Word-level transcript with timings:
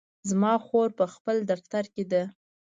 زما 0.29 0.53
خور 0.65 0.89
په 0.99 1.05
خپل 1.13 1.37
دفتر 1.51 1.83
کې 1.93 2.03
ده 2.11 2.23